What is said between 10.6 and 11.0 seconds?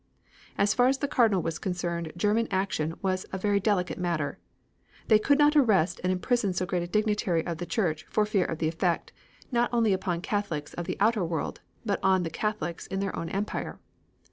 of the